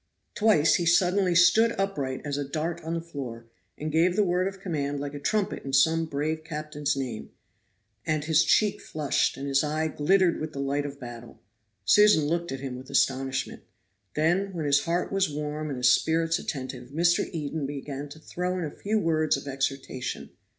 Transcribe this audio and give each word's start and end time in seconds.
Twice 0.33 0.73
he 0.77 0.85
suddenly 0.87 1.35
stood 1.35 1.73
upright 1.73 2.21
as 2.25 2.35
a 2.35 2.43
dart 2.43 2.81
on 2.83 2.95
the 2.95 3.01
floor, 3.03 3.45
and 3.77 3.91
gave 3.91 4.15
the 4.15 4.23
word 4.23 4.47
of 4.47 4.59
command 4.59 4.99
like 4.99 5.13
a 5.13 5.19
trumpet 5.19 5.63
in 5.63 5.73
some 5.73 6.07
brave 6.07 6.43
captain's 6.43 6.95
name; 6.95 7.29
and 8.03 8.23
his 8.23 8.43
cheek 8.43 8.81
flushed, 8.81 9.37
and 9.37 9.47
his 9.47 9.63
eye 9.63 9.89
glittered 9.89 10.39
with 10.39 10.53
the 10.53 10.59
light 10.59 10.87
of 10.87 10.99
battle. 10.99 11.39
Susan 11.85 12.25
looked 12.25 12.51
at 12.51 12.61
him 12.61 12.77
with 12.77 12.89
astonishment. 12.89 13.61
Then 14.15 14.53
when 14.53 14.65
his 14.65 14.85
heart 14.85 15.11
was 15.11 15.29
warm 15.29 15.69
and 15.69 15.77
his 15.77 15.91
spirits 15.91 16.39
attentive 16.39 16.89
Mr. 16.89 17.29
Eden 17.31 17.67
began 17.67 18.09
to 18.09 18.17
throw 18.17 18.57
in 18.57 18.63
a 18.65 18.71
few 18.71 18.97
words 18.97 19.37
of 19.37 19.47
exhortation. 19.47 20.31